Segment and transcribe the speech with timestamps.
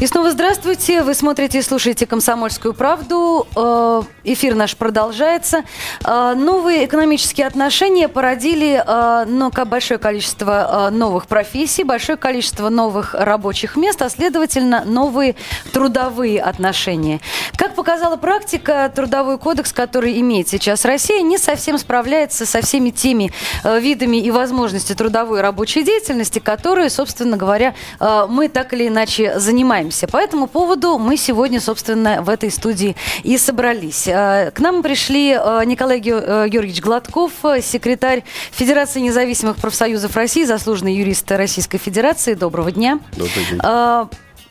[0.00, 1.02] И снова здравствуйте.
[1.02, 3.48] Вы смотрите и слушаете «Комсомольскую правду».
[3.56, 5.64] Э, эфир наш продолжается.
[6.04, 8.80] Э, новые экономические отношения породили
[9.26, 15.34] ну, большое количество новых профессий, большое количество новых рабочих мест, а следовательно, новые
[15.72, 17.20] трудовые отношения.
[17.56, 23.32] Как показала практика, трудовой кодекс, который имеет сейчас Россия, не совсем справляется со всеми теми
[23.64, 27.74] видами и возможностями трудовой и рабочей деятельности, которые, собственно говоря,
[28.28, 30.06] мы так или иначе занимаемся занимаемся.
[30.06, 34.06] По этому поводу мы сегодня, собственно, в этой студии и собрались.
[34.06, 40.94] Э, к нам пришли э, Николай э, Георгиевич Гладков, секретарь Федерации независимых профсоюзов России, заслуженный
[40.94, 42.34] юрист Российской Федерации.
[42.34, 43.00] Доброго дня.
[43.16, 44.08] Добрый день.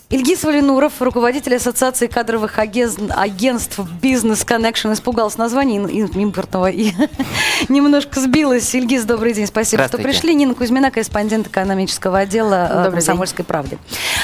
[0.09, 6.93] Ильгиз Валинуров, руководитель Ассоциации кадровых агентств Business Connection, испугался названия импортного и
[7.67, 8.73] немножко сбилась.
[8.73, 10.33] Ильгиз, добрый день, спасибо, что пришли.
[10.33, 13.79] Нина Кузьмина, корреспондент экономического отдела э, «Комсомольской правды».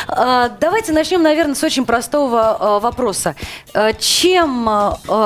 [0.07, 3.35] А, давайте начнем, наверное, с очень простого э, вопроса.
[3.73, 4.69] Э, чем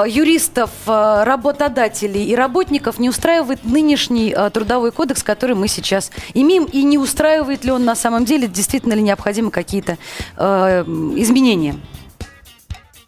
[0.07, 6.97] юристов, работодателей и работников не устраивает нынешний трудовой кодекс, который мы сейчас имеем, и не
[6.97, 9.99] устраивает ли он на самом деле, действительно ли необходимы какие-то
[10.47, 10.83] э,
[11.17, 11.75] изменения?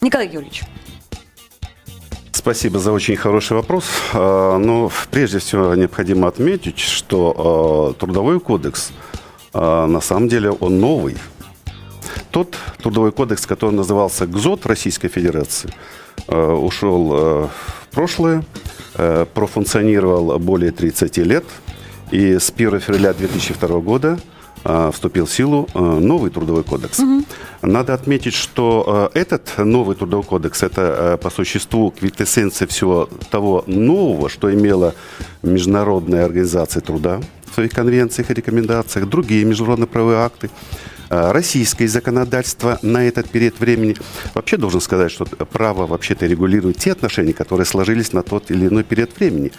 [0.02, 0.64] Николай Георгиевич.
[2.32, 3.86] Спасибо за очень хороший вопрос.
[4.14, 8.92] Э, Но прежде всего необходимо отметить, что э, трудовой кодекс
[9.52, 11.18] на самом деле он новый.
[12.30, 15.74] Тот трудовой кодекс, который назывался ГЗОТ Российской Федерации,
[16.28, 17.50] ушел в
[17.92, 18.44] прошлое,
[19.34, 21.46] профункционировал более 30 лет.
[22.12, 24.20] И с 1 февраля 2002 года
[24.64, 27.00] вступил в силу э, новый трудовой кодекс.
[27.00, 27.24] Угу.
[27.62, 34.30] Надо отметить, что э, этот новый трудовой кодекс это по существу квитэссенция всего того нового,
[34.30, 34.96] что имела
[35.44, 40.50] Международная организация труда в своих конвенциях и рекомендациях, другие международные правовые акты
[41.10, 43.96] российское законодательство на этот период времени.
[44.36, 48.84] Вообще должен сказать, что право вообще-то регулирует те отношения, которые сложились на тот или иной
[48.84, 49.52] период времени.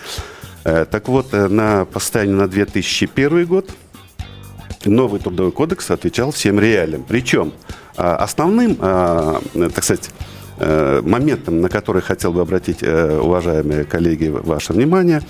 [0.62, 3.70] Так вот, на, по состоянию на 2001 год
[4.84, 7.04] новый трудовой кодекс отвечал всем реалиям.
[7.06, 7.52] Причем
[7.96, 10.10] а, основным, а, так сказать,
[10.58, 15.22] э, моментом, на который хотел бы обратить, э, уважаемые коллеги, ваше внимание,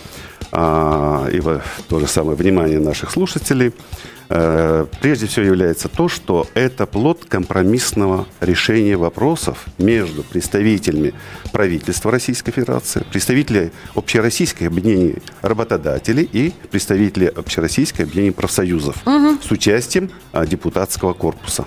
[0.53, 1.41] а, и
[1.89, 3.73] то же самое внимание наших слушателей–
[4.33, 11.15] Э, прежде всего является то, что это плод компромиссного решения вопросов между представителями
[11.51, 19.37] правительства Российской Федерации, представителями общероссийских объединений работодателей и представителей общероссийских объединений профсоюзов угу.
[19.43, 21.65] с участием а, депутатского корпуса.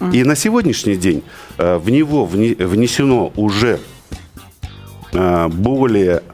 [0.00, 0.10] Угу.
[0.10, 1.22] И на сегодняшний день
[1.58, 3.78] а, в него внесено уже
[5.12, 6.24] а, более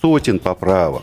[0.00, 1.02] сотен поправок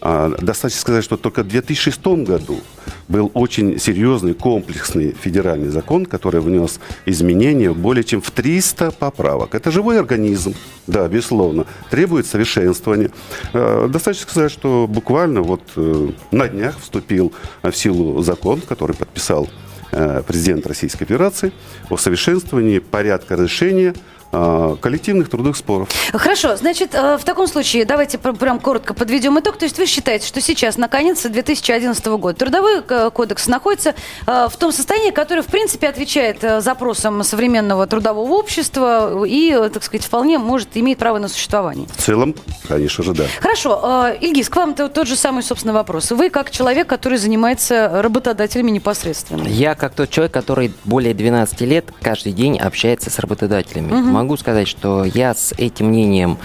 [0.00, 2.60] достаточно сказать, что только в 2006 году
[3.08, 9.54] был очень серьезный комплексный федеральный закон, который внес изменения более чем в 300 поправок.
[9.54, 10.54] Это живой организм,
[10.86, 13.10] да, безусловно, требует совершенствования.
[13.52, 17.32] А, достаточно сказать, что буквально вот э, на днях вступил
[17.62, 19.48] в силу закон, который подписал
[19.92, 21.52] э, президент Российской Федерации
[21.88, 23.98] о совершенствовании порядка разрешения а,
[24.30, 25.88] коллективных трудовых споров.
[26.12, 29.56] Хорошо, значит, э, в таком случае давайте прям коротко подведем итог.
[29.56, 33.94] То есть вы считаете, что сейчас, наконец, 2011 года трудовой э, кодекс находится
[34.26, 40.04] э, в том состоянии, которое, в принципе, отвечает запросам современного трудового общества и, так сказать,
[40.04, 41.86] вполне может, иметь право на существование?
[41.96, 42.34] В целом,
[42.66, 43.24] конечно же, да.
[43.40, 44.12] Хорошо.
[44.20, 46.10] Ильгиз, к вам -то тот же самый, собственно, вопрос.
[46.10, 49.46] Вы как человек, который занимается работодателями непосредственно.
[49.48, 53.92] Я как тот человек, который более 12 лет каждый день общается с работодателями.
[53.92, 56.38] Угу могу сказать, что я с этим мнением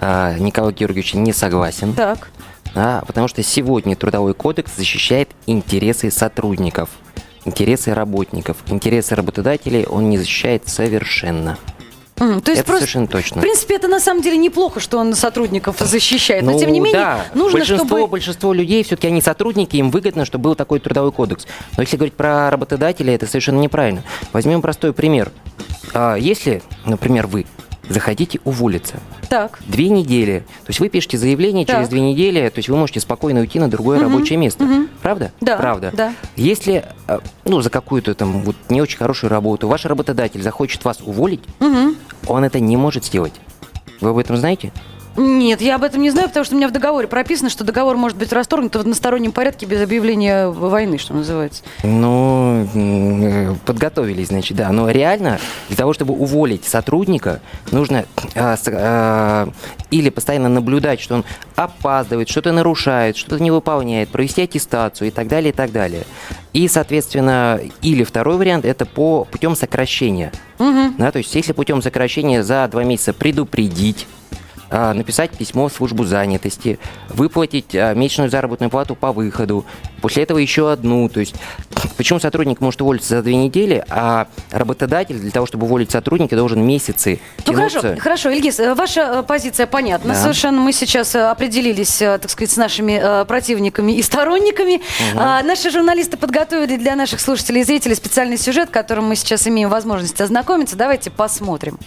[0.00, 1.92] э, Николая Георгиевича не согласен.
[1.92, 2.30] Так.
[2.74, 6.90] Да, потому что сегодня Трудовой кодекс защищает интересы сотрудников,
[7.44, 11.58] интересы работников, интересы работодателей он не защищает совершенно.
[12.18, 13.38] Mm, то есть это просто, совершенно точно.
[13.38, 16.42] В принципе, это на самом деле неплохо, что он сотрудников защищает.
[16.44, 17.24] Но ну, тем не менее, да.
[17.34, 18.06] нужно, большинство, чтобы...
[18.08, 21.46] Большинство людей, все-таки они сотрудники, им выгодно, чтобы был такой трудовой кодекс.
[21.76, 24.02] Но если говорить про работодателей, это совершенно неправильно.
[24.32, 25.30] Возьмем простой пример.
[25.94, 27.46] А если, например, вы
[27.88, 28.96] захотите уволиться.
[29.28, 29.58] Так.
[29.66, 30.44] Две недели.
[30.64, 31.76] То есть вы пишете заявление, так.
[31.76, 34.04] через две недели, то есть вы можете спокойно уйти на другое угу.
[34.04, 34.64] рабочее место.
[34.64, 34.88] Угу.
[35.02, 35.32] Правда?
[35.40, 35.56] Да.
[35.56, 35.90] Правда.
[35.92, 36.14] Да.
[36.36, 41.00] Если, а, ну, за какую-то там вот не очень хорошую работу ваш работодатель захочет вас
[41.00, 41.94] уволить, угу.
[42.26, 43.34] он это не может сделать.
[44.00, 44.72] Вы об этом знаете?
[45.18, 47.96] Нет, я об этом не знаю, потому что у меня в договоре прописано, что договор
[47.96, 51.64] может быть расторгнут в одностороннем порядке без объявления войны, что называется.
[51.82, 54.70] Ну, э, подготовились, значит, да.
[54.70, 57.40] Но реально для того, чтобы уволить сотрудника,
[57.72, 58.04] нужно
[58.34, 59.48] с- а,
[59.90, 61.24] или постоянно наблюдать, что он
[61.56, 66.04] опаздывает, что-то нарушает, что-то не выполняет, провести аттестацию и так далее, и так далее.
[66.52, 70.32] И, соответственно, или второй вариант– это по путем сокращения.
[70.96, 74.06] Да, то есть если путем сокращения за два месяца предупредить,
[74.70, 76.78] написать письмо в службу занятости,
[77.08, 79.64] выплатить а, месячную заработную плату по выходу,
[80.00, 81.08] после этого еще одну.
[81.08, 81.34] То есть
[81.96, 86.64] почему сотрудник может уволиться за две недели, а работодатель для того, чтобы уволить сотрудника, должен
[86.64, 87.80] месяцы Ну тянуться.
[87.80, 90.14] хорошо, хорошо, Ильгиз, э, ваша э, позиция понятна.
[90.14, 90.20] Да.
[90.20, 94.80] Совершенно мы сейчас э, определились, так сказать, с нашими противниками и сторонниками.
[95.16, 99.68] А, Наши журналисты подготовили для наших слушателей и зрителей специальный сюжет, которым мы сейчас имеем
[99.68, 100.76] возможность ознакомиться.
[100.76, 101.78] Давайте посмотрим.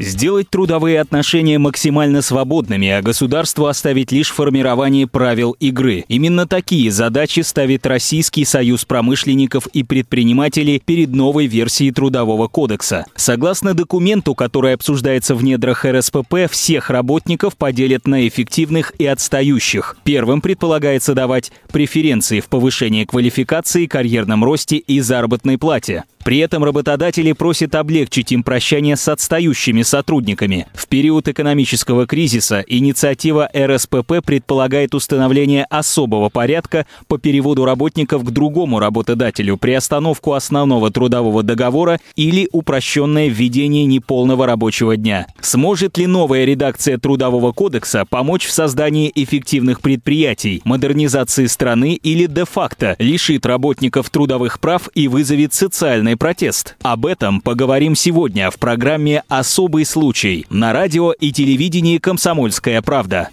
[0.00, 6.06] Сделать трудовые отношения максимально свободными, а государству оставить лишь формирование правил игры.
[6.08, 13.04] Именно такие задачи ставит Российский союз промышленников и предпринимателей перед новой версией Трудового кодекса.
[13.14, 19.98] Согласно документу, который обсуждается в недрах РСПП, всех работников поделят на эффективных и отстающих.
[20.04, 26.04] Первым предполагается давать преференции в повышении квалификации, карьерном росте и заработной плате.
[26.30, 30.68] При этом работодатели просят облегчить им прощание с отстающими сотрудниками.
[30.74, 38.78] В период экономического кризиса инициатива РСПП предполагает установление особого порядка по переводу работников к другому
[38.78, 45.26] работодателю, приостановку основного трудового договора или упрощенное введение неполного рабочего дня.
[45.40, 52.94] Сможет ли новая редакция Трудового кодекса помочь в создании эффективных предприятий, модернизации страны или де-факто
[53.00, 56.76] лишит работников трудовых прав и вызовет социальный протест?
[56.82, 63.30] Об этом поговорим сегодня в программе «Особый случай» на радио и телевидении «Комсомольская правда».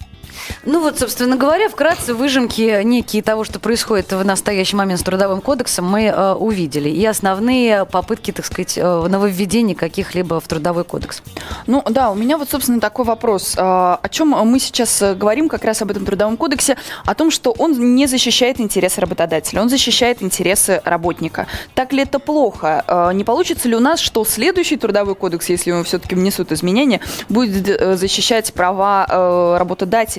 [0.65, 5.41] Ну вот, собственно говоря, вкратце выжимки некие того, что происходит в настоящий момент с Трудовым
[5.41, 6.89] кодексом, мы э, увидели.
[6.89, 11.21] И основные попытки, так сказать, э, нововведений каких-либо в Трудовой кодекс.
[11.65, 13.55] Ну да, у меня вот, собственно, такой вопрос.
[13.57, 16.77] А, О чем мы сейчас э, говорим как раз об этом трудовом кодексе?
[17.05, 21.47] О том, что он не защищает интересы работодателя, он защищает интересы работника.
[21.75, 22.83] Так ли это плохо?
[22.87, 26.99] А, Не получится ли у нас, что следующий трудовой кодекс, если ему все-таки внесут изменения,
[27.29, 29.57] будет э, защищать права э,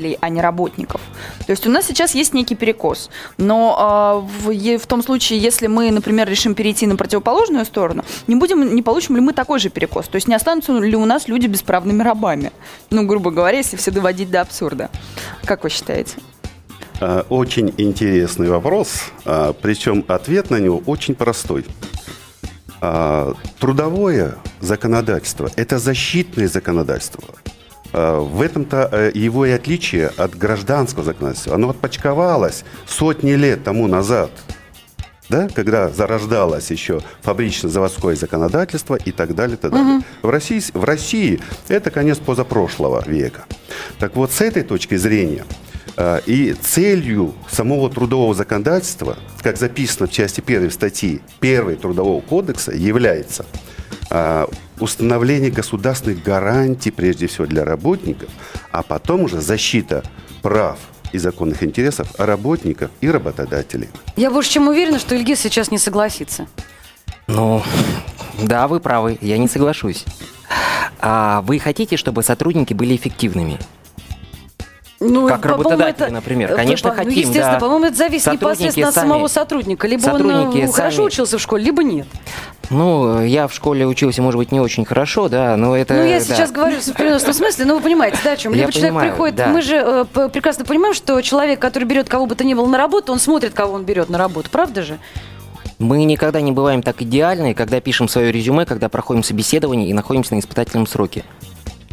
[0.08, 1.00] работодателей, а не работников?
[1.46, 3.10] То есть у нас сейчас есть некий перекос.
[3.38, 8.36] Но а, в, в том случае, если мы, например, решим перейти на противоположную сторону, не,
[8.36, 10.08] будем, не получим ли мы такой же перекос?
[10.08, 12.52] То есть не останутся ли у нас люди бесправными рабами?
[12.90, 14.90] Ну, грубо говоря, если все доводить до абсурда.
[15.44, 16.16] Как вы считаете?
[17.00, 21.64] А, Очень интересный вопрос, а, причем ответ на него очень простой.
[23.58, 27.24] Трудовое законодательство– это защитное законодательство.
[28.00, 31.56] А, В этом-то э, его и отличие от гражданского законодательства.
[31.56, 34.30] Оно отпочковалось сотни лет тому назад,
[35.28, 39.56] да, когда зарождалось еще фабрично-заводское законодательство и так далее.
[39.56, 40.02] так далее.
[40.22, 43.46] В, России, в России это конец позапрошлого века.
[43.98, 45.44] Так вот, с этой точки зрения
[45.96, 52.70] э, и целью самого трудового законодательства, как записано в части 1 статьи 1 Трудового кодекса,
[52.70, 53.67] является э,
[54.80, 58.28] установление государственных гарантий, прежде всего, для работников,
[58.72, 60.02] а потом уже защита
[60.42, 60.78] прав
[61.12, 63.88] и законных интересов работников и работодателей.
[64.16, 66.46] Я больше чем уверена, что Ильгиз сейчас не согласится.
[67.26, 67.62] Ну,
[68.42, 70.04] да, вы правы, я не соглашусь.
[71.00, 73.58] А вы хотите, чтобы сотрудники были эффективными?
[75.00, 76.52] Ну, Как по-моему, работодатели, это- например.
[76.52, 77.58] э, Конечно, ну, хотим, естественно, да.
[77.60, 79.86] по-моему, это зависит Сотрудники непосредственно от сами- самого сотрудника.
[79.86, 82.08] Либо он э, хорошо сами- учился в школе, либо нет.
[82.70, 85.94] Ну, я в школе учился, может быть, не очень хорошо, да, но это...
[85.94, 86.24] Ну, я да.
[86.24, 88.52] сейчас говорю в переносном смысле, ну, вы понимаете, да, о чем?
[88.52, 89.46] Я Либо человек понимаю, приходит, да.
[89.48, 92.76] мы же э, прекрасно понимаем, что человек, который берет кого бы то ни было на
[92.76, 94.98] работу, он смотрит, кого он берет на работу, правда же?
[95.78, 100.34] Мы никогда не бываем так идеальны, когда пишем свое резюме, когда проходим собеседование и находимся
[100.34, 101.24] на испытательном сроке.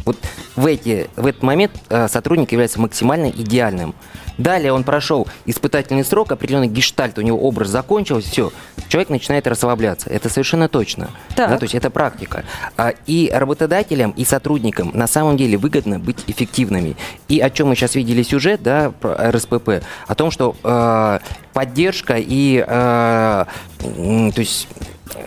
[0.06, 0.16] Вот
[0.54, 3.94] в, эти, в этот момент э, сотрудник является максимально идеальным.
[4.38, 8.52] Далее он прошел испытательный срок, определенный гештальт, у него образ закончился, все,
[8.88, 10.08] человек начинает расслабляться.
[10.10, 11.10] Это совершенно точно.
[11.34, 11.50] Так.
[11.50, 12.44] Да, то есть это практика.
[12.76, 16.96] А, И работодателям, и сотрудникам на самом деле выгодно быть эффективными.
[17.28, 21.18] И о чем мы сейчас видели сюжет, да, про РСПП, о том, что э,
[21.52, 23.44] поддержка и э,
[23.78, 24.68] то есть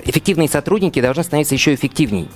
[0.05, 2.29] эффективные сотрудники должны становиться еще эффективней.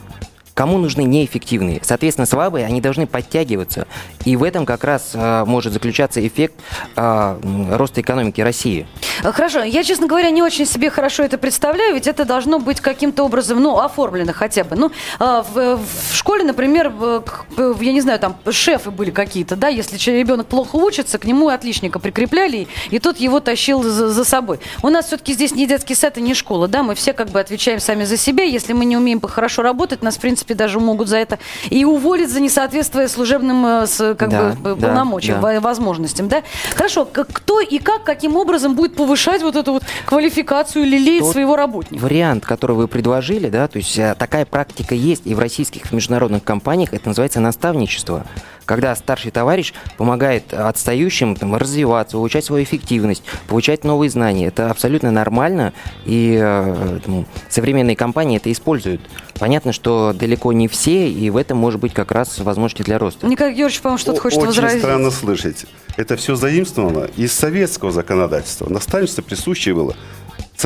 [0.53, 1.79] Кому нужны неэффективные?
[1.83, 3.87] Соответственно, слабые, они должны подтягиваться.
[4.23, 6.53] И в этом как раз а, может заключаться эффект
[6.95, 8.85] м, роста экономики России.
[9.23, 12.81] А, Хорошо, я, честно говоря, не очень себе хорошо это представляю, ведь это должно быть
[12.81, 14.75] каким-то образом, ну, оформлено хотя бы.
[14.75, 17.23] Ну, а, в, в школе, например, в-
[17.81, 21.97] я не знаю, там шефы были какие-то, да, если ребенок плохо учится, к нему отличника
[21.97, 24.59] прикрепляли, и тот его тащил за, за собой.
[24.83, 27.39] У нас все-таки здесь не детский сад и не школа, да, мы все как бы
[27.39, 31.07] отвечаем сами за себя, если мы не умеем хорошо работать, нас, в принципе, даже могут
[31.07, 35.53] за это и уволить за несоответствие служебным э, как Да, бы, да, полномочиям, да.
[35.55, 36.43] во- возможностям, да?
[36.75, 40.85] Хорошо, кто и как, каким образом будет повышать вот эту вот квалификацию
[41.19, 42.03] Тот своего работника?
[42.03, 46.43] Вариант, который вы предложили, да, то есть э, такая практика есть и в российских международных
[46.43, 48.25] компаниях, это называется наставничество.
[48.65, 54.47] Когда старший товарищ помогает отстающим там, развиваться, улучшать свою эффективность, получать новые знания.
[54.47, 55.73] Это абсолютно нормально,
[56.05, 59.01] и э, там, современные компании это используют.
[59.39, 63.27] Понятно, что далеко не все, и в этом может быть как раз возможности для роста.
[63.27, 64.79] Николай Георгиевич, по-моему, что-то хочет Очень возразить.
[64.79, 65.65] странно слышать.
[65.95, 68.67] Это все заимствовано из советского законодательства.
[68.69, 69.95] Наставничество присущее было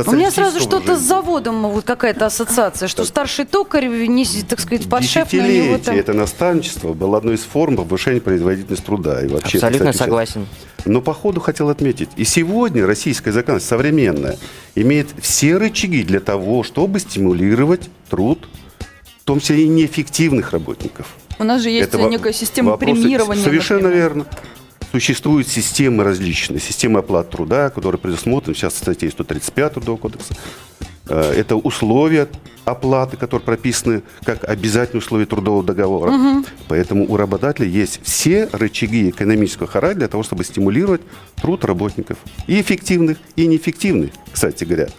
[0.06, 4.90] У меня сразу что-то с заводом вот какая-то ассоциация, что старший токарь, не, так сказать,
[4.90, 5.96] подшефный у него там...
[5.96, 9.22] это наставничество было одной из форм повышения производительности труда.
[9.24, 10.48] И вообще, Абсолютно кстати, согласен.
[10.86, 14.38] Но по ходу хотел отметить, и сегодня российское законодательство современное
[14.76, 18.48] имеет все рычаги для того, чтобы стимулировать труд,
[19.22, 21.16] в том числе и неэффективных работников.
[21.40, 23.44] У нас же есть Это некая система премирования.
[23.44, 24.04] Совершенно например.
[24.04, 24.26] верно.
[24.92, 26.60] Существуют системы различные.
[26.60, 30.34] Система оплат труда, которая предусмотрена сейчас в статье 135 Трудового кодекса.
[31.10, 32.28] Э, Это условия
[32.66, 36.44] оплаты, которые прописаны как обязательные условия трудового договора.
[36.68, 41.02] Поэтому у работодателя есть все рычаги экономического характера для того, чтобы стимулировать
[41.42, 42.18] труд работников.
[42.48, 44.90] И эффективных, и неэффективных, кстати говоря.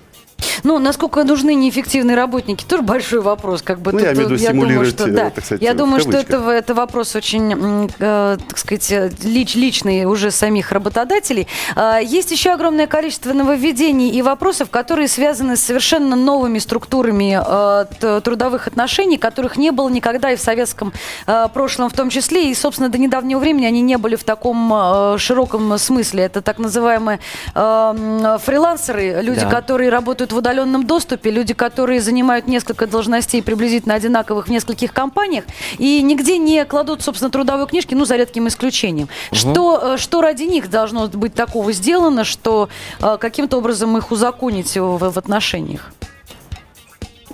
[0.65, 3.63] Ну, насколько нужны неэффективные работники, тоже большой вопрос.
[3.63, 5.31] Как бы Ну, я имею в виду думаю, стимулировать, что, э, да.
[5.31, 10.05] так сказать, я думаю, что это, это вопрос очень, э, так сказать, э, лич, личный
[10.05, 11.47] уже самих работодателей.
[11.77, 18.21] А, Есть еще огромное количество нововведений и вопросов, которые связаны с совершенно новыми структурами э,
[18.21, 20.93] трудовых отношений, которых не было никогда и в советском
[21.27, 22.51] э, прошлом в том числе.
[22.51, 26.25] И, собственно, до недавнего времени они не были в таком э, широком смысле.
[26.25, 27.19] Это так называемые
[27.55, 29.51] э, фрилансеры, люди, Да.
[29.51, 35.45] которые работают в удаленном доступе, люди, которые занимают несколько должностей приблизительно одинаковых в нескольких компаниях
[35.79, 39.09] и нигде не кладут, собственно, трудовые книжки, ну, за редким исключением.
[39.33, 42.69] Что, э, что ради них должно быть такого сделано, что
[43.01, 45.93] э, каким-то образом их узаконить в, в отношениях?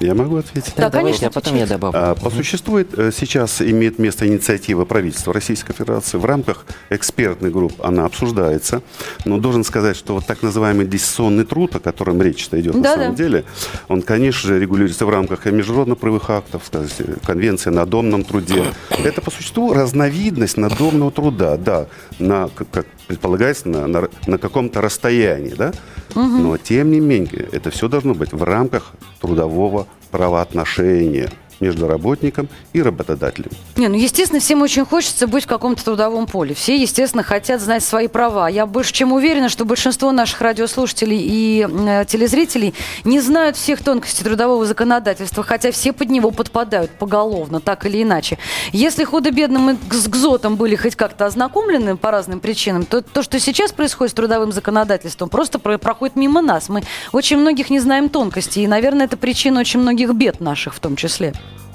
[0.01, 0.75] Я могу ответить?
[0.77, 1.99] Да, давайте, конечно, а потом я добавлю.
[2.01, 6.19] А, По существу э, сейчас имеет место инициатива правительства Российской Федерации.
[6.19, 8.83] В рамках экспертных групп она обсуждается.
[9.25, 13.03] Но должен сказать, что вот так называемый диссонный труд, о котором речь-то идет на Да-да.
[13.03, 13.45] самом деле,
[13.89, 18.65] он, конечно же, регулируется в рамках и международно-правовых актов, сказать, э, конвенции о надомном труде.
[19.03, 21.87] Это по существу разновидность надомного труда, да,
[22.19, 25.73] на, как предполагается, на, на, на каком-то расстоянии, да?
[26.15, 31.31] Но, тем не менее, это все должно быть в рамках трудового правоотношения
[31.61, 33.51] между работником и работодателем.
[33.77, 36.55] Не, ну, естественно, всем очень хочется быть в каком-то трудовом поле.
[36.55, 38.49] Все, естественно, хотят знать свои права.
[38.49, 44.25] Я больше чем уверена, что большинство наших радиослушателей и э, телезрителей не знают всех тонкостей
[44.25, 48.39] трудового законодательства, хотя все под него подпадают поголовно, так или иначе.
[48.73, 53.39] Если худо-бедно мы с ГЗОТом были хоть как-то ознакомлены по разным причинам, то то, что
[53.41, 56.69] сейчас происходит с трудовым законодательством, просто про- проходит мимо нас.
[56.69, 56.83] Мы
[57.13, 60.97] очень многих не знаем тонкостей, и, наверное, это причина очень многих бед наших в том
[60.97, 61.33] числе.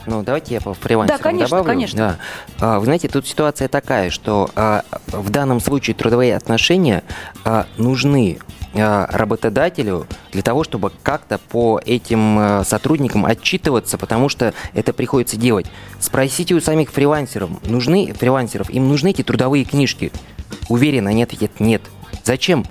[0.10, 1.66] Ну, давайте я по фрилансерам Да, конечно, добавлю.
[1.72, 1.98] конечно.
[1.98, 2.18] Да.
[2.76, 7.04] А, Вы знаете, тут ситуация такая, что а, в данном случае трудовые отношения
[7.46, 8.40] а, нужны
[8.74, 15.68] а, работодателю для того, чтобы как-то по этим сотрудникам отчитываться, потому что это приходится делать.
[16.00, 20.12] Спросите у самих фрилансеров, нужны фрилансеров, им нужны эти трудовые книжки?
[20.70, 21.84] Уверен, они ответят нет.
[22.24, 22.66] Зачем?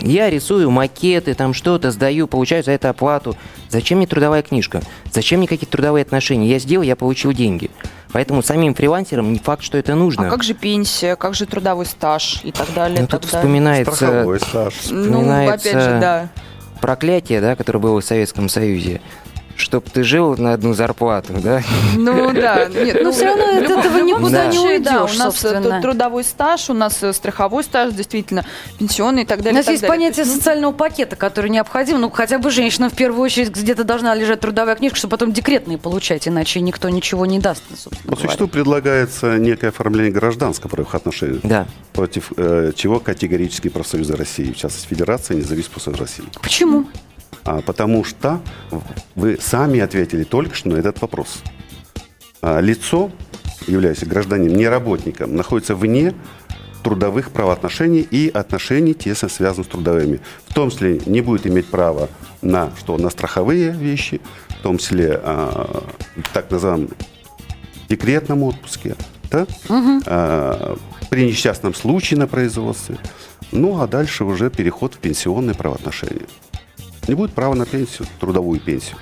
[0.00, 3.36] Я рисую макеты, там что-то сдаю, получаю за это оплату.
[3.70, 4.82] Зачем мне трудовая книжка?
[5.10, 6.48] Зачем мне какие-то трудовые отношения?
[6.48, 7.70] Я сделал, я получил деньги.
[8.12, 10.28] Поэтому самим фрилансерам не факт, что это нужно.
[10.28, 12.98] А как же пенсия, как же трудовой стаж и так далее?
[13.00, 13.44] Ну, и так тут далее?
[13.46, 14.74] вспоминается Страховой стаж.
[14.90, 16.28] Ну, опять же, вспоминается- да.
[16.80, 19.00] проклятие, да, которое было в Советском Союзе.
[19.56, 21.62] Чтоб ты жил на одну зарплату, да?
[21.96, 25.80] Ну да, нет, Но ну, всё равно от этого никуда не уйдешь, у нас э,
[25.80, 28.44] трудовой стаж, у нас э, страховой стаж, действительно,
[28.78, 29.54] пенсионный и так У далее.
[29.54, 29.96] и нас есть далее.
[29.96, 32.00] понятие ну, социального пакета, который необходим.
[32.00, 35.78] Ну, хотя бы женщина в первую очередь где-то должна лежать трудовая книжка, чтобы потом декретные
[35.78, 38.22] получать, иначе никто ничего не даст, собственно По говоря.
[38.28, 41.66] существу предлагается некое оформление гражданского правовых отношений, Да.
[41.92, 46.24] против э, чего категорически профсоюзы России, в частности Федерация независимых профсоюзов России.
[46.42, 46.84] Почему?
[47.46, 48.40] А, потому что
[49.14, 51.42] вы сами ответили только что на этот вопрос.
[52.42, 53.10] а, лицо,
[53.66, 56.12] являясь гражданином, не работником, находится вне
[56.82, 60.20] трудовых правоотношений и отношений тесно связаны с трудовыми.
[60.46, 62.08] В том числе не будет иметь права
[62.42, 62.98] на что?
[62.98, 65.84] На страховые вещи, в том числе а,
[66.32, 66.90] так называемом
[67.88, 68.96] декретном отпуске,
[69.30, 69.46] да?
[70.06, 70.76] А,
[71.10, 72.98] при несчастном случае на производстве.
[73.52, 76.26] Ну, а дальше уже переход в пенсионные правоотношения.
[77.08, 78.96] Не будет права на пенсию, трудовую пенсию.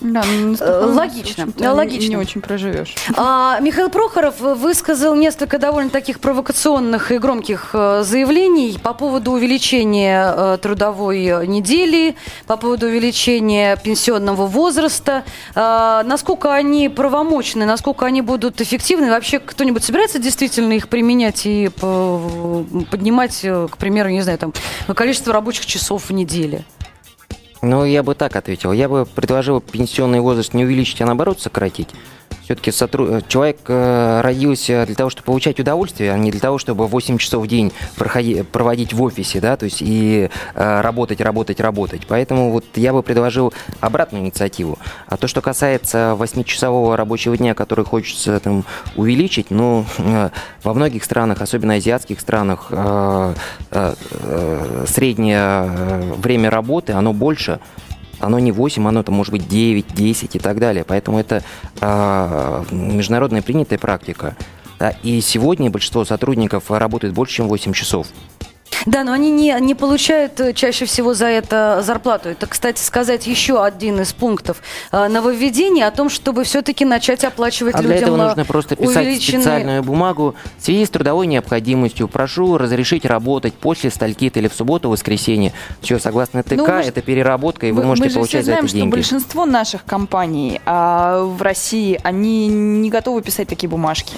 [0.00, 2.10] Да, ну, Э, логично, не- логично.
[2.10, 2.94] Не очень проживешь.
[3.16, 10.34] А, Михаил Прохоров высказал несколько довольно таких провокационных и громких э, заявлений по поводу увеличения
[10.36, 12.16] э, трудовой недели,
[12.46, 15.24] по поводу увеличения пенсионного возраста.
[15.54, 19.08] А, насколько они правомочны, насколько они будут эффективны?
[19.08, 22.20] Вообще кто-нибудь собирается действительно их применять и по-
[22.90, 24.52] поднимать, э, к примеру, не знаю, там,
[24.94, 26.64] количество рабочих часов в неделе?
[27.64, 28.72] Ну, я бы так ответил.
[28.72, 31.88] Я бы предложил пенсионный возраст не увеличить, а наоборот сократить.
[32.44, 32.72] Все-таки
[33.28, 37.44] человек э, родился для того, чтобы получать удовольствие, а не для того, чтобы 8 часов
[37.44, 42.02] в день проходи- проводить в офисе, да, то есть и э, работать, работать, работать.
[42.06, 44.78] Поэтому вот я бы предложил обратную инициативу.
[45.06, 50.28] А то, что касается 8-часового рабочего дня, который хочется там увеличить, ну, э,
[50.62, 53.34] во многих странах, особенно азиатских странах, э,
[53.70, 57.58] э, э, среднее э, время работы, оно больше,
[58.26, 60.84] оно не 8, оно там может быть 9, 10 и так далее.
[60.84, 61.42] Поэтому это
[61.80, 64.36] а, международная принятая практика.
[64.78, 68.08] Да, и сегодня большинство сотрудников работает больше, чем 8 часов.
[68.86, 72.28] Да, но они не, не получают э, чаще всего за это зарплату.
[72.30, 74.62] Это, кстати, сказать еще один из пунктов
[74.92, 78.76] э, нововведения о том, чтобы все-таки начать оплачивать А для людям этого э, нужно просто
[78.76, 80.34] писать увеличенные- специальную бумагу.
[80.58, 85.52] В связи с трудовой необходимостью прошу разрешить работать после стальки или в субботу, воскресенье.
[85.80, 88.44] Все, согласно ТК, Ну, это переработка, и вы Мы- можете мы же получать все за
[88.44, 88.92] знаем, это что деньги.
[88.92, 94.14] большинство наших компаний а, в России, они не готовы писать такие бумажки.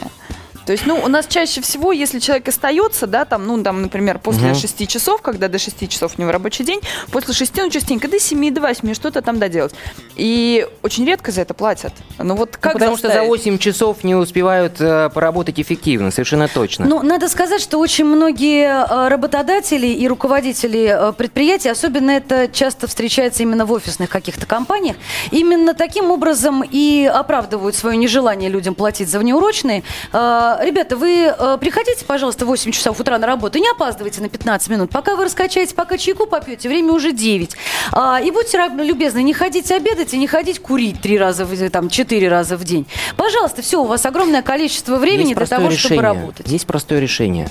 [0.67, 4.19] То есть, ну, у нас чаще всего, если человек остается, да, там, ну, там, например,
[4.19, 4.57] после Мгм.
[4.57, 6.81] 6 часов, когда до 6 часов у него рабочий день,
[7.13, 9.75] после 6 он частенько до 7, до 8 что-то там доделать.
[10.17, 11.93] И очень редко за это платят.
[12.19, 13.29] Ну, вот Ну, как потому что за заставить?
[13.29, 16.85] 8 часов не успевают э, поработать эффективно, совершенно точно.
[16.87, 22.89] Ну, надо сказать, что очень многие э, работодатели и руководители э, предприятий, особенно это часто
[22.89, 24.97] встречается именно в офисных каких-то компаниях,
[25.31, 29.85] именно таким образом и оправдывают свое нежелание людям платить за внеурочные.
[30.13, 34.29] Э, Ребята, вы э, приходите, пожалуйста, в 8 часов утра на работу, не опаздывайте на
[34.29, 34.91] 15 минут.
[34.91, 37.57] Пока вы раскачаете, пока чайку попьете, время уже 9.
[37.93, 41.89] А, И будьте любезны, не ходите обедать и не ходить курить три раза, в, там,
[41.91, 42.87] четыре раза в день.
[43.17, 45.79] Пожалуйста, все, у вас огромное количество времени Есть для того, решение.
[45.79, 46.47] чтобы работать.
[46.49, 47.49] Есть простое решение.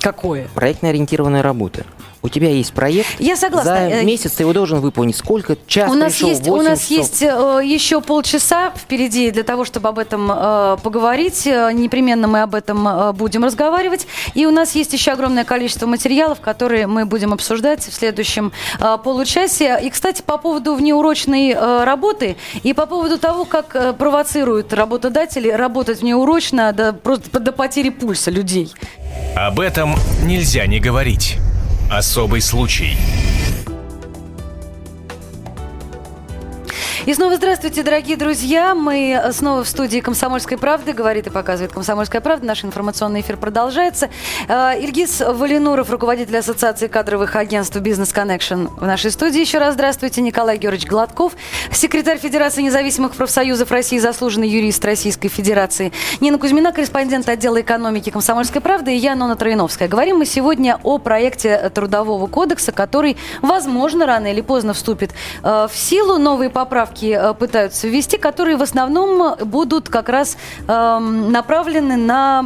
[0.00, 0.48] Какое?
[0.54, 1.84] Проектно-ориентированная работа.
[2.24, 3.20] У тебя есть проект.
[3.20, 3.70] Я согласна.
[3.74, 5.14] За Э, месяц ты его должен выполнить.
[5.14, 5.58] Сколько?
[5.66, 6.96] Час У нас пришел, есть, у 8 нас часов.
[6.96, 11.46] есть э, еще полчаса впереди для того, чтобы об этом э, поговорить.
[11.46, 14.06] Э, Непременно мы об этом э, будем разговаривать.
[14.32, 18.96] И у нас есть еще огромное количество материалов, которые мы будем обсуждать в следующем э,
[19.04, 19.78] получасе.
[19.82, 25.50] И, кстати, по поводу внеурочной э, работы и по поводу того, как э, провоцируют работодатели
[25.50, 28.72] работать внеурочно до, просто до потери пульса людей.
[29.36, 31.36] Об этом нельзя не говорить.
[31.90, 32.96] Особый случай.
[37.06, 38.74] И снова здравствуйте, дорогие друзья.
[38.74, 40.94] Мы снова в студии «Комсомольской правды».
[40.94, 42.46] Говорит и показывает «Комсомольская правда».
[42.46, 44.08] Наш информационный эфир продолжается.
[44.48, 49.38] Э, Ильгиз Валинуров, руководитель Ассоциации кадровых агентств «Бизнес Connection» в нашей студии.
[49.38, 50.22] Еще раз здравствуйте.
[50.22, 51.34] Николай Георгиевич Гладков,
[51.70, 55.92] секретарь Федерации независимых профсоюзов России, заслуженный юрист Российской Федерации.
[56.22, 59.88] Нина Кузьмина, корреспондент отдела экономики «Комсомольской правды» и я, Нона Троиновская.
[59.88, 65.10] Говорим мы сегодня о проекте Трудового кодекса, который, возможно, рано или поздно вступит
[65.42, 66.16] э, в силу.
[66.16, 70.36] Новые поправки э, пытаются ввести, которые в основном будут как раз
[70.68, 72.44] эм, направлены на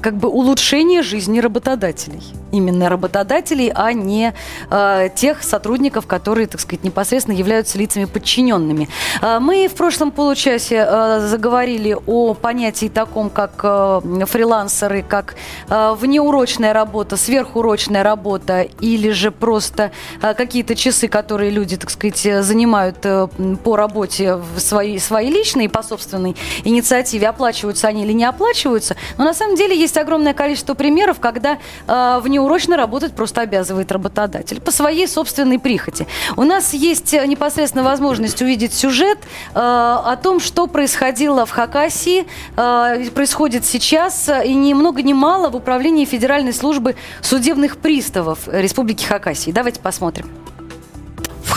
[0.00, 2.22] как бы улучшение жизни работодателей.
[2.52, 4.32] Именно работодателей, а не
[4.70, 8.88] э, тех сотрудников, которые, так сказать, непосредственно являются лицами подчиненными.
[9.20, 15.34] Э, мы в прошлом получасе э, заговорили о понятии таком, как э, фрилансеры, как
[15.68, 19.90] э, внеурочная работа, сверхурочная работа или же просто
[20.22, 23.28] э, какие-то часы, которые люди, так сказать, занимают э,
[23.62, 28.96] по работе в своей, своей личной, по собственной инициативе, оплачиваются они или не оплачиваются.
[29.18, 34.60] Но на самом деле есть огромное количество примеров, когда э, внеурочно работать просто обязывает работодатель
[34.60, 36.06] по своей собственной прихоти.
[36.36, 39.18] У нас есть э, непосредственно возможность увидеть сюжет
[39.54, 45.12] э, о том, что происходило в Хакасии, э, происходит сейчас, э, и ни много ни
[45.12, 49.50] мало в управлении Федеральной службы судебных приставов Республики Хакасии.
[49.50, 50.47] Давайте посмотрим.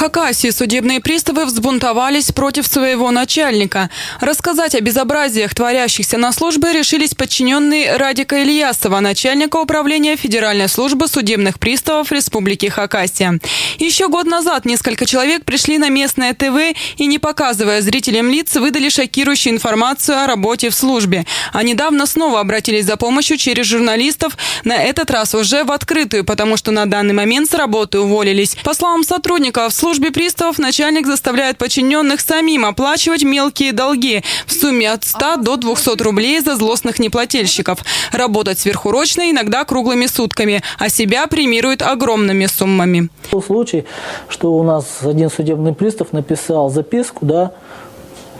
[0.01, 3.91] Хакасии судебные приставы взбунтовались против своего начальника.
[4.19, 11.59] Рассказать о безобразиях, творящихся на службе, решились подчиненные Радика Ильясова, начальника управления Федеральной службы судебных
[11.59, 13.39] приставов Республики Хакасия.
[13.77, 18.89] Еще год назад несколько человек пришли на местное ТВ и, не показывая зрителям лиц, выдали
[18.89, 21.27] шокирующую информацию о работе в службе.
[21.53, 26.57] А недавно снова обратились за помощью через журналистов, на этот раз уже в открытую, потому
[26.57, 28.57] что на данный момент с работы уволились.
[28.63, 34.89] По словам сотрудников, в службе приставов начальник заставляет подчиненных самим оплачивать мелкие долги в сумме
[34.89, 37.79] от 100 до 200 рублей за злостных неплательщиков.
[38.13, 43.09] Работать сверхурочно, иногда круглыми сутками, а себя премируют огромными суммами.
[43.33, 43.83] Был случай,
[44.29, 47.51] что у нас один судебный пристав написал записку, да,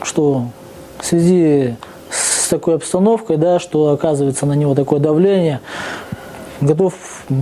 [0.02, 0.46] что
[1.00, 1.76] в связи
[2.10, 5.60] с такой обстановкой, да, что оказывается на него такое давление,
[6.62, 6.94] готов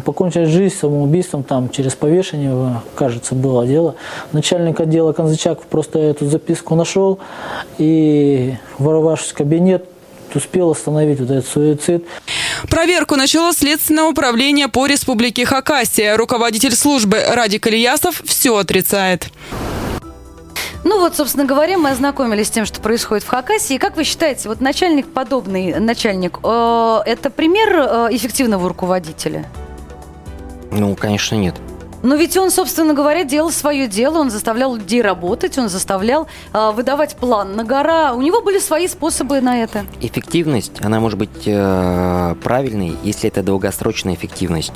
[0.05, 3.95] покончить жизнь самоубийством, там, через повешение, кажется, было дело.
[4.33, 7.21] Начальник отдела Конзачак просто эту записку нашел
[7.79, 9.85] и, ворвавшись в кабинет,
[10.35, 12.05] успел остановить вот этот суицид.
[12.69, 16.17] Проверку начало Следственное управление по Республике Хакасия.
[16.17, 19.29] Руководитель службы Радик Ильясов все отрицает.
[20.85, 23.77] Ну вот, собственно говоря, мы ознакомились с тем, что происходит в Хакасии.
[23.77, 29.47] Как вы считаете, вот начальник, подобный начальник, э, это пример э, эффективного руководителя?
[30.71, 31.55] Ну, конечно, нет.
[32.03, 36.71] Но ведь он, собственно говоря, делал свое дело, он заставлял людей работать, он заставлял э,
[36.71, 38.15] выдавать план на гора.
[38.15, 39.85] У него были свои способы на это.
[40.01, 44.73] Эффективность, она может быть э, правильной, если это долгосрочная эффективность.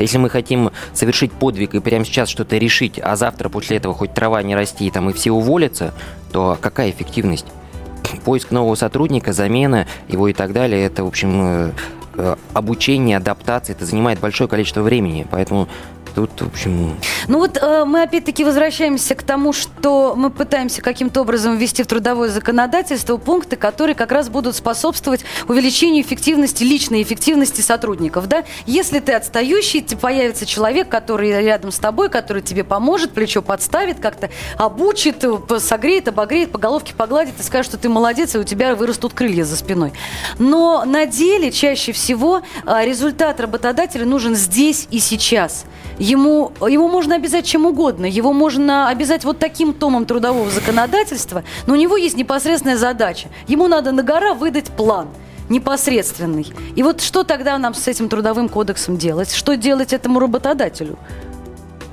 [0.00, 4.14] Если мы хотим совершить подвиг и прямо сейчас что-то решить, а завтра после этого хоть
[4.14, 5.92] трава не расти, там и все уволятся,
[6.32, 7.46] то какая эффективность?
[8.24, 11.70] Поиск нового сотрудника, замена его и так далее, это, в общем, э,
[12.14, 15.26] э, обучение, адаптация, это занимает большое количество времени.
[15.30, 15.68] Поэтому
[16.14, 16.96] Тут, в общем...
[17.28, 21.86] Ну вот э, мы опять-таки возвращаемся к тому, что мы пытаемся каким-то образом ввести в
[21.86, 28.28] трудовое законодательство пункты, которые как раз будут способствовать увеличению эффективности, личной эффективности сотрудников.
[28.28, 28.44] Да?
[28.66, 34.30] Если ты отстающий, появится человек, который рядом с тобой, который тебе поможет, плечо подставит, как-то
[34.56, 35.24] обучит,
[35.58, 39.44] согреет, обогреет, по головке погладит и скажет, что ты молодец, и у тебя вырастут крылья
[39.44, 39.92] за спиной.
[40.38, 45.64] Но на деле чаще всего э, результат работодателя нужен здесь и сейчас.
[46.00, 48.06] Ему, ему можно обязать чем угодно.
[48.06, 53.28] Его можно обязать вот таким томом трудового законодательства, но у него есть непосредственная задача.
[53.46, 55.08] Ему надо на гора выдать план
[55.50, 56.46] непосредственный.
[56.74, 59.32] И вот что тогда нам с этим трудовым кодексом делать?
[59.32, 60.96] Что делать этому работодателю?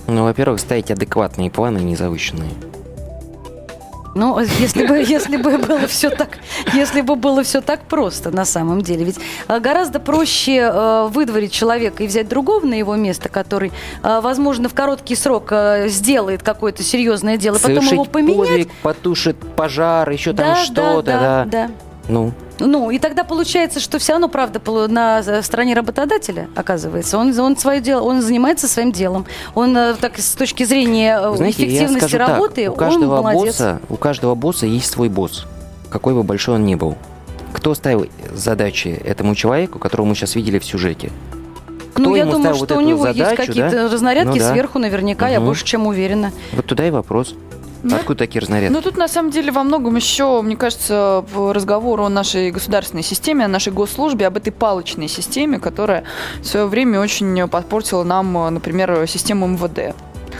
[0.06, 2.52] Ну, во-первых, ставить адекватные планы, не завышенные.
[4.17, 6.39] Ну, если бы, если бы было все так,
[6.73, 9.06] если бы было все так просто на самом деле.
[9.06, 13.71] Ведь э, гораздо проще э, выдворить человека и взять другого на его место, который,
[14.03, 15.53] э, возможно, в короткий срок
[15.86, 18.47] сделает какое-то серьезное дело, Совершить потом его поменять.
[18.47, 21.45] Подвиг, потушит пожар, еще там да, что-то, да.
[21.45, 21.71] да, да.
[22.10, 22.34] Ну.
[22.60, 27.17] Ну, и тогда получается, что все равно, правда, на стороне работодателя, оказывается.
[27.17, 29.26] Он, он свое дело, он занимается своим делом.
[29.56, 33.46] Он, э, так, с точки зрения э, Знаете, эффективности работы, так, у каждого он молодец.
[33.46, 35.46] Босса, у каждого босса есть свой босс,
[35.89, 36.96] какой бы большой он ни был.
[37.54, 41.12] Кто ставил задачи этому человеку, которого мы сейчас видели в сюжете?
[41.93, 43.89] Кто ну, я думаю, вот что у него задачу, есть какие-то да?
[43.89, 44.52] разнарядки ну, да.
[44.52, 45.32] сверху, наверняка, угу.
[45.34, 46.32] я больше чем уверена.
[46.54, 47.34] Вот туда и вопрос.
[47.84, 48.74] Ну, Откуда такие разнарядки?
[48.74, 53.46] Ну, тут на самом деле во многом еще, мне кажется, разговор о нашей государственной системе,
[53.46, 56.04] о нашей госслужбе, об этой палочной системе, которая
[56.42, 59.96] в свое время очень подпортила нам, например, систему МВД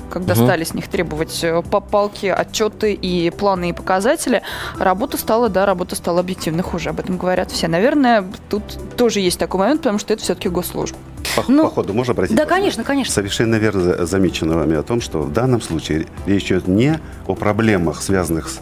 [0.10, 0.44] когда угу.
[0.44, 4.42] стали с них требовать по палке отчеты и планы и показатели,
[4.80, 6.90] работа стала, да, работа стала объективно хуже.
[6.90, 7.68] Об этом говорят все.
[7.68, 8.64] Наверное, тут
[8.96, 10.98] тоже есть такой момент, потому что это все-таки госслужба.
[11.36, 12.36] По, ну, по ходу можно обратить?
[12.36, 13.14] Да, конечно, конечно.
[13.14, 18.02] Совершенно верно замечено вами о том, что в данном случае речь идет не о проблемах,
[18.02, 18.60] связанных с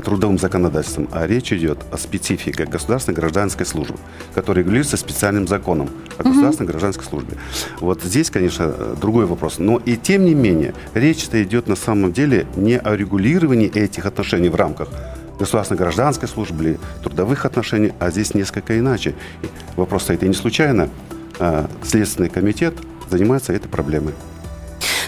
[0.00, 3.98] трудовым законодательством, а речь идет о специфике государственной гражданской службы,
[4.34, 6.72] которая регулируется специальным законом о государственной угу.
[6.72, 7.36] гражданской службе.
[7.80, 9.58] Вот здесь, конечно, другой вопрос.
[9.58, 14.48] Но и тем не менее, речь-то идет на самом деле не о регулировании этих отношений
[14.48, 14.88] в рамках
[15.38, 19.14] государственной гражданской службы или трудовых отношений, а здесь несколько иначе.
[19.76, 20.88] Вопрос стоит и не случайно.
[21.38, 22.74] А Следственный комитет
[23.10, 24.14] занимается этой проблемой.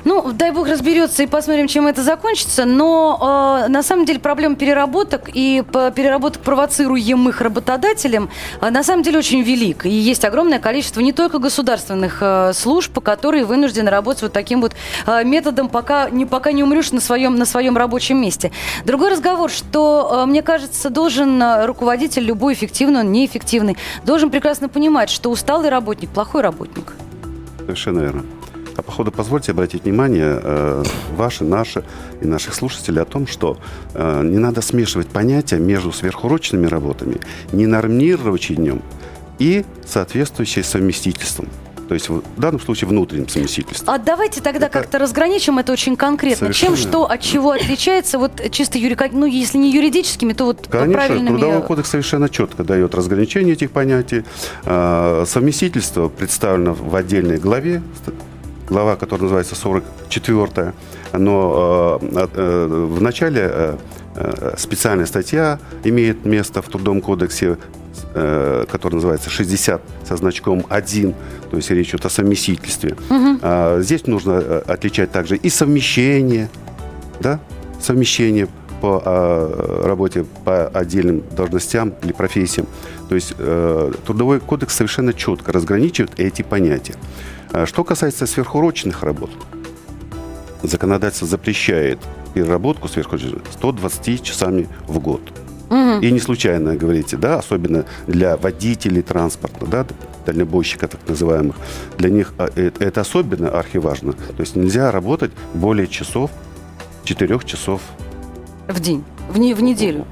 [0.07, 2.65] Ну, дай бог разберется и посмотрим, чем это закончится.
[2.65, 9.19] Но э, на самом деле проблема переработок и переработок провоцируемых работодателем э, на самом деле
[9.19, 9.85] очень велик.
[9.85, 14.77] И есть огромное количество не только государственных э, служб, которые вынуждены работать вот таким вот
[15.09, 18.53] э, методом, пока не, пока не умрешь на своем, на своем рабочем месте.
[18.85, 25.11] Другой разговор, что, э, мне кажется, должен руководитель, любой эффективный, он неэффективный, должен прекрасно понимать,
[25.11, 26.93] что усталый работник– плохой работник.
[27.59, 28.23] Совершенно верно.
[28.77, 30.85] А походу, позвольте обратить внимание э,
[31.17, 31.83] ваши, наши
[32.21, 33.57] и наших слушателей о том, что
[33.95, 37.17] э, не надо смешивать понятия между сверхурочными работами,
[37.53, 38.83] ненормированием
[39.39, 41.49] и соответствующим совместительством.
[41.89, 43.95] То есть в данном случае внутренним совместительством.
[43.95, 46.53] А давайте тогда Это- как-то разграничим это очень конкретно.
[46.53, 46.91] Чем Совершенно.
[46.91, 49.09] что от чего отличается, вот чисто юрико...
[49.13, 51.29] ну, если не юридическими, то вот Конечно, правильными...
[51.29, 54.25] Трудовой кодекс совершенно четко дает разграничение этих понятий.
[54.65, 57.83] А, Совместительство представлено в отдельной главе,
[58.69, 60.75] глава, которая называется 44
[61.13, 63.51] но э, э, в начале
[64.15, 67.59] э, специальная статья имеет место в Трудовом кодексе,
[68.13, 71.15] который называется 60 со значком 1,
[71.51, 72.97] то есть речь идет о совместительстве.
[73.43, 76.49] А, Здесь нужно отличать также и совмещение,
[77.21, 77.41] да,
[77.81, 78.49] совмещение
[78.81, 79.03] по
[79.85, 82.67] работе по отдельным должностям или профессиям.
[83.09, 86.95] То есть э, трудовой кодекс совершенно четко разграничивает эти понятия.
[87.53, 89.31] А Что касается сверхурочных работ,
[90.63, 91.99] законодательство запрещает
[92.35, 95.21] переработку сверхурочных 120 часами в год.
[96.01, 99.87] И не случайно говорите, да, особенно для водителей транспорта, да,
[100.25, 101.57] дальнобойщиков так называемых,
[101.99, 104.13] для них а, э, это особенно архиважно.
[104.13, 106.31] То есть нельзя работать более часов,
[107.03, 107.81] четырех часов
[108.69, 110.05] В день, в, не- в неделю.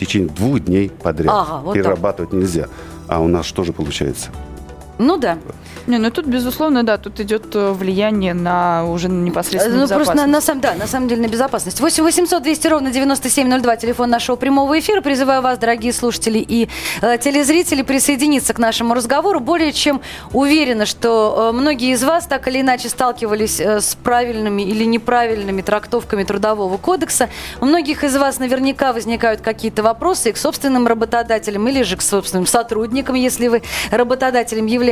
[0.00, 1.32] Течение двух дней подряд.
[1.32, 1.82] Ага, вот так.
[1.82, 2.68] Перерабатывать нельзя.
[3.06, 4.30] А у нас что же получается?
[5.00, 5.38] Ну да.
[5.86, 10.26] Не, ну тут, безусловно, да, тут идет э, влияние на уже непосредственно Ну, просто на,
[10.26, 10.32] безопасность.
[10.32, 11.80] на самом, да, на самом деле на безопасность.
[11.80, 15.00] 8 800 200 ровно 9702, телефон нашего прямого эфира.
[15.00, 16.68] Призываю вас, дорогие слушатели и
[17.00, 19.40] э, телезрители, присоединиться к нашему разговору.
[19.40, 20.02] Более чем
[20.34, 25.62] уверена, что э, многие из вас так или иначе сталкивались э, с правильными или неправильными
[25.62, 27.30] трактовками Трудового кодекса.
[27.62, 32.02] У многих из вас наверняка возникают какие-то вопросы и к собственным работодателям или же к
[32.02, 34.89] собственным сотрудникам, если вы работодателем являетесь.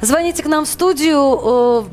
[0.00, 1.86] Звоните к нам в студию.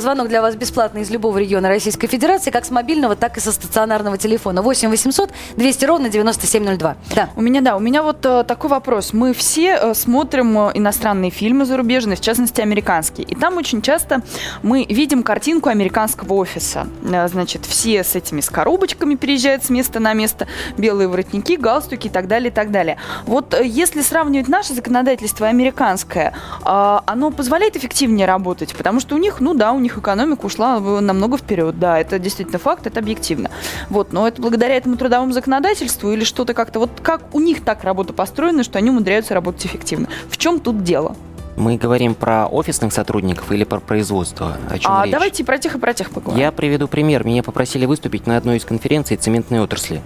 [0.00, 3.52] Звонок для вас бесплатный из любого региона Российской Федерации, как с мобильного, так и со
[3.52, 4.62] стационарного телефона.
[4.62, 6.96] 8 800 200 ровно 9702.
[7.14, 7.30] Да.
[7.36, 9.12] У меня, да, у меня вот э, такой вопрос.
[9.12, 13.26] Мы все э, смотрим э, иностранные фильмы зарубежные, в частности, американские.
[13.26, 14.22] И там очень часто
[14.62, 16.86] мы видим картинку американского офиса.
[17.02, 22.10] Значит, все с этими с коробочками переезжают с места на место, белые воротники, галстуки и
[22.10, 22.96] так далее, и так далее.
[23.26, 29.18] Вот если сравнивать наше законодательство и американское, э, оно позволяет эффективнее работать, потому что у
[29.18, 33.50] них, ну да, у них экономика ушла намного вперед, да, это действительно факт, это объективно.
[33.88, 37.84] Вот, но это благодаря этому трудовому законодательству или что-то как-то, вот как у них так
[37.84, 40.08] работа построена, что они умудряются работать эффективно.
[40.28, 41.16] В чем тут дело?
[41.56, 44.56] Мы говорим про офисных сотрудников или про производство?
[44.70, 45.12] О чем А речь?
[45.12, 46.40] давайте про тех, и про тех поговорим.
[46.40, 47.24] Я приведу пример.
[47.26, 50.00] Меня попросили выступить на одной из конференций цементной отрасли.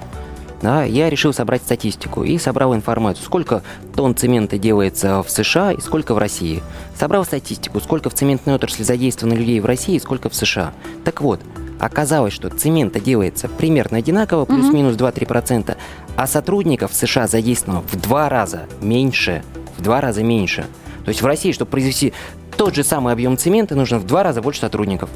[0.64, 3.62] Да, я решил собрать статистику и собрал информацию, сколько
[3.94, 6.62] тонн цемента делается в США и сколько в России.
[6.98, 10.72] Собрал статистику, сколько в цементной отрасли задействовано людей в России и сколько в США.
[11.05, 11.42] Так вот,
[11.79, 15.77] оказалось, что цемента делается примерно одинаково, плюс-минус 2-3%,
[16.16, 19.44] а сотрудников в США задействовано в два раза меньше.
[19.77, 20.64] В два раза меньше.
[21.05, 22.14] То есть в России, чтобы произвести
[22.57, 25.11] тот же самый объем цемента, нужно в два раза больше сотрудников.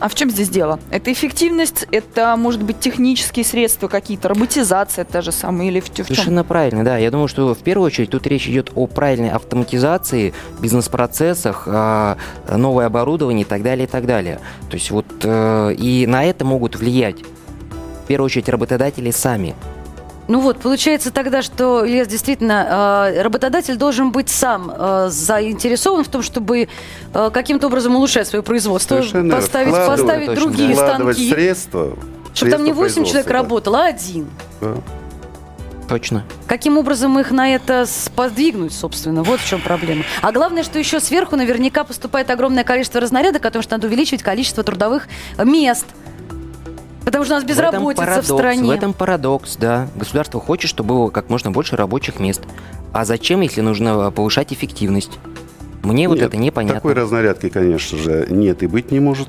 [0.00, 0.80] А в чем здесь дело?
[0.90, 5.94] Это эффективность, это, может быть, технические средства какие-то, роботизация та же самая, или в, в
[5.94, 6.06] чем?
[6.06, 6.96] Совершенно правильно, да.
[6.96, 12.16] Я думаю, что в первую очередь тут речь идет о правильной автоматизации, бизнес-процессах, а,
[12.48, 14.40] новое оборудование и так далее, и так далее.
[14.70, 19.54] То есть вот э, и на это могут влиять в первую очередь работодатели сами.
[20.30, 26.08] Ну вот, получается тогда, что, Ильяс, действительно, э, работодатель должен быть сам э, заинтересован в
[26.08, 26.68] том, чтобы
[27.12, 31.98] э, каким-то образом улучшать свое производство, Совершенно поставить, вкладывать, поставить точно, другие станки, средства.
[32.32, 33.32] чтобы там не средства 8 человек да.
[33.32, 34.30] работало, а один.
[34.60, 34.74] Да.
[35.88, 36.24] Точно.
[36.46, 39.24] Каким образом их на это сподвигнуть, собственно?
[39.24, 40.04] Вот в чем проблема.
[40.22, 44.62] А главное, что еще сверху наверняка поступает огромное количество разнарядок, потому что надо увеличивать количество
[44.62, 45.08] трудовых
[45.44, 45.86] мест.
[47.10, 48.62] Потому что у нас безработица в, этом парадокс, в стране.
[48.62, 49.88] В этом парадокс, да.
[49.96, 52.40] Государство хочет, чтобы было как можно больше рабочих мест.
[52.92, 55.18] А зачем, если нужно э, повышать эффективность?
[55.82, 56.76] Мне вот Нет, это непонятно.
[56.76, 59.26] Такой разнарядки, конечно же, нет и быть не может.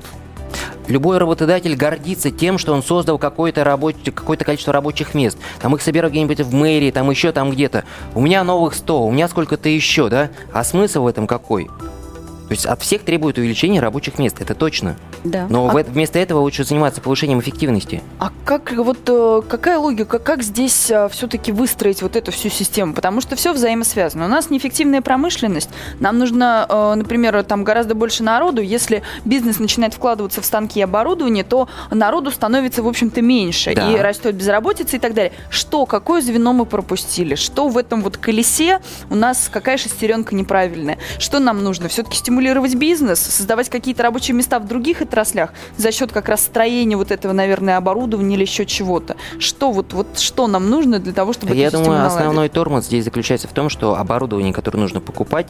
[0.86, 3.96] Любой работодатель гордится тем, что он создал какое-то, рабоч...
[4.14, 5.36] какое-то количество рабочих мест.
[5.60, 7.82] Там их собирают где-нибудь в мэрии, там еще там где-то.
[8.14, 10.30] У меня новых 100, у меня сколько-то еще, да?
[10.52, 11.66] А смысл в этом какой?
[11.66, 14.96] То есть от всех требует увеличения рабочих мест, это точно.
[15.24, 15.46] Да.
[15.48, 18.02] Но А- вместо этого лучше заниматься повышением эффективности.
[18.18, 22.94] А как вот э, какая логика, как здесь все-таки выстроить вот эту всю систему?
[22.94, 24.26] Потому что все взаимосвязано.
[24.26, 25.70] У нас неэффективная промышленность.
[26.00, 28.60] Нам нужно, э, например, там гораздо больше народу.
[28.62, 33.74] Если бизнес начинает вкладываться в станки и оборудование, то народу становится, в общем-то, меньше.
[33.74, 33.90] Да.
[33.92, 35.32] И растет безработица и так далее.
[35.50, 37.34] Что, какое звено мы пропустили?
[37.34, 38.80] Что в этом вот колесе
[39.10, 40.98] у нас, какая шестеренка неправильная?
[41.18, 41.88] Что нам нужно?
[41.88, 46.96] Все-таки стимулировать бизнес, создавать какие-то рабочие места в других отраслях за счет как раз строения
[46.96, 49.16] вот этого, наверное, оборудования или еще чего-то.
[49.38, 52.16] Что вот, вот что нам нужно для того, чтобы Я думаю, наладить?
[52.16, 55.48] основной тормоз здесь заключается в том, что оборудование, которое нужно покупать,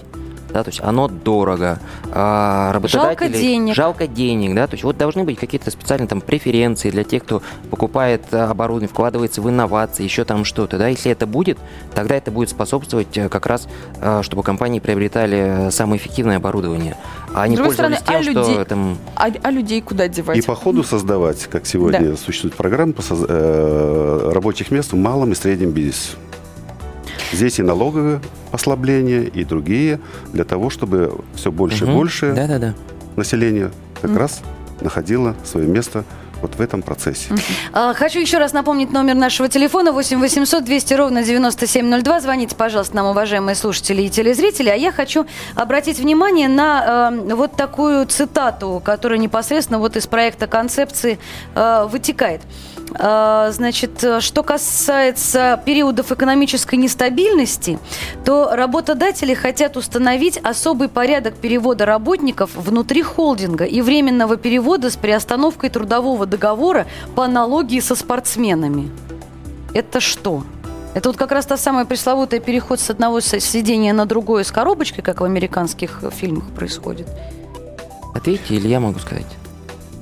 [0.52, 1.78] да, то есть оно дорого,
[2.10, 3.26] а работодатели...
[3.26, 3.74] Жалко денег.
[3.74, 7.42] Жалко денег, да, то есть вот должны быть какие-то специальные там преференции для тех, кто
[7.70, 11.58] покупает а, оборудование, вкладывается в инновации, еще там что-то, да, если это будет,
[11.94, 13.68] тогда это будет способствовать э, как раз,
[14.00, 16.96] а, чтобы компании приобретали э, самое эффективное оборудование,
[17.34, 18.98] а не пользовались стороны, тем, а что людей- там...
[19.16, 20.38] А, а людей куда девать?
[20.38, 25.32] И по ходу создавать, как сегодня существует программа по соз- э, рабочих мест в малом
[25.32, 26.16] и среднем бизнесе.
[27.32, 30.00] Здесь и налоговые послабления, и другие,
[30.32, 31.96] для того, чтобы все больше и Мгм.
[31.96, 32.74] больше Да-да-да.
[33.16, 34.42] населения как раз
[34.80, 36.04] находило свое место
[36.42, 37.28] вот в этом процессе.
[37.72, 42.20] А, Хочу еще раз напомнить номер нашего телефона 8 800 200 ровно 9702.
[42.20, 44.68] Звоните, пожалуйста, нам, уважаемые слушатели и телезрители.
[44.68, 50.46] А я хочу обратить внимание на э, вот такую цитату, которая непосредственно вот из проекта
[50.46, 51.18] концепции
[51.54, 52.42] э, вытекает.
[52.98, 57.78] Э, Значит, э, что касается периодов экономической нестабильности,
[58.24, 65.70] то работодатели хотят установить особый порядок перевода работников внутри холдинга и временного перевода с приостановкой
[65.70, 68.90] трудового договора по аналогии со спортсменами.
[69.74, 70.42] Это что?
[70.94, 75.02] Это вот как раз та самая пресловутая переход с одного сидения на другое с коробочкой,
[75.04, 77.08] как в американских фильмах происходит.
[78.14, 79.26] Ответьте, или я могу сказать?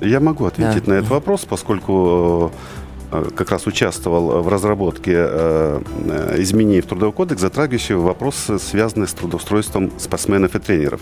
[0.01, 0.93] Я могу ответить Да.
[0.93, 7.13] на этот вопрос, поскольку э, как раз участвовал в разработке э, э, изменений в Трудовой
[7.13, 11.01] кодекс, затрагивающие вопросы, связанные с трудоустройством спортсменов и тренеров.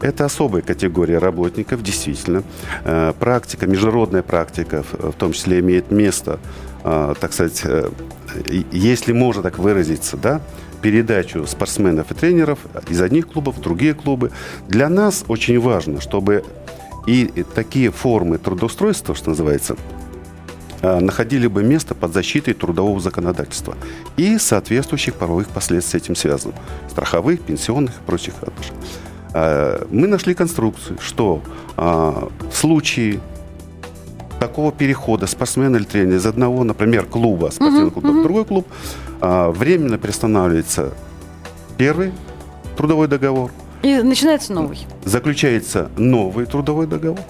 [0.00, 2.42] Это особая категория работников, действительно.
[2.84, 6.40] Э, Практика, международная практика, в том числе имеет место,
[6.84, 7.90] э, так сказать, э,
[8.72, 10.40] если можно так выразиться, да,
[10.80, 14.32] передачу спортсменов и тренеров из одних клубов в другие клубы.
[14.68, 16.44] Для нас очень важно, чтобы
[17.06, 19.76] и такие формы трудоустройства, что называется,
[20.82, 23.76] находили бы место под защитой трудового законодательства
[24.16, 26.56] и соответствующих правовых последствий с этим связанных.
[26.90, 28.78] Страховых, пенсионных и прочих отношений.
[29.34, 31.40] А, Мы нашли конструкцию, что
[31.76, 33.20] а, в случае
[34.40, 38.66] такого перехода спортсмена или тренера из одного, например, клуба, спортивного клуба в другой клуб,
[39.20, 40.92] временно приостанавливается
[41.78, 42.12] первый
[42.76, 43.52] трудовой договор,
[43.84, 44.84] И начинается новый.
[45.04, 47.20] заключается новый трудовой договор,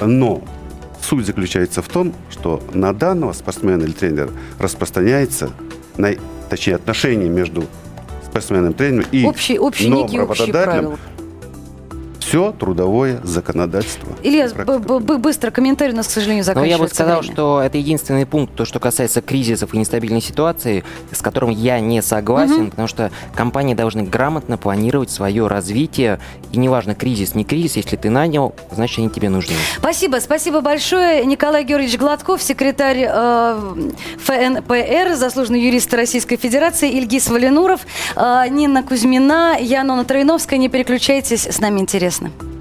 [0.00, 0.42] но
[1.14, 5.50] суть заключается в том, что на данного спортсмена или тренера распространяется,
[5.96, 6.14] на,
[6.50, 7.64] точнее, отношения между
[8.24, 10.98] спортсменом и тренером и Общий, общий новым общие работодателем правила.
[12.34, 14.08] Все трудовое законодательство.
[14.24, 17.32] Илья, быстро комментарий у нас, к сожалению, Ну, заканчивается я бы сказал, время.
[17.32, 22.02] что это единственный пункт, то, что касается кризисов и нестабильной ситуации, с которым я не
[22.02, 26.18] согласен, потому что компании должны грамотно планировать свое развитие.
[26.50, 29.54] И неважно, кризис, не кризис, если ты нанял, значит, они тебе нужны.
[29.78, 31.24] Спасибо, спасибо большое.
[31.24, 33.86] Николай Георгиевич Гладков, секретарь э,
[34.18, 37.82] ФНПР, заслуженный юрист Российской Федерации, Ильгиз Валинуров,
[38.16, 40.58] э, Нина Кузьмина, я Нона Троиновская.
[40.58, 41.80] Не переключайтесь, с нами
[42.26, 42.54] интересно.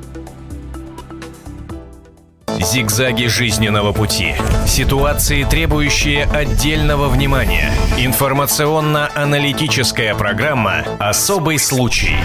[2.60, 4.34] Зигзаги жизненного пути.
[4.68, 7.72] Ситуации, требующие отдельного внимания.
[7.98, 12.16] Информационно-аналитическая программа «Особый случай».